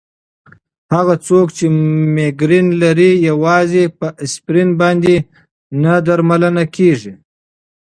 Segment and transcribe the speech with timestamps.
[0.93, 1.65] هغه څوک چې
[2.15, 5.13] مېګرین لري، یوازې په اسپرین باندې
[5.81, 7.13] نه درملنه کېږي.